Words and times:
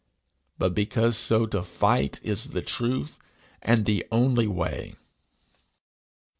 but 0.57 0.73
because 0.73 1.15
so 1.15 1.45
to 1.45 1.61
fight 1.61 2.19
is 2.23 2.49
the 2.49 2.61
truth, 2.63 3.19
and 3.61 3.85
the 3.85 4.03
only 4.11 4.47
way. 4.47 4.95